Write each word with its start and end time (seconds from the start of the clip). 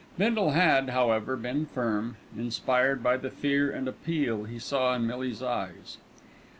Bindle 0.17 0.53
had, 0.53 0.89
however, 0.89 1.35
been 1.37 1.67
firm, 1.67 2.17
inspired 2.35 3.03
by 3.03 3.17
the 3.17 3.29
fear 3.29 3.69
and 3.69 3.87
appeal 3.87 4.45
he 4.45 4.57
saw 4.57 4.95
in 4.95 5.05
Millie's 5.05 5.43
eyes. 5.43 5.99